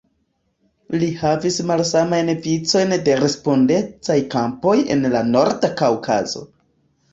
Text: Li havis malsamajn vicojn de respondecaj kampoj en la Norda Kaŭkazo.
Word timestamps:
Li 1.01 1.09
havis 1.23 1.59
malsamajn 1.71 2.31
vicojn 2.47 2.97
de 3.09 3.19
respondecaj 3.21 4.19
kampoj 4.37 4.75
en 4.97 5.07
la 5.19 5.25
Norda 5.37 5.73
Kaŭkazo. 5.85 6.47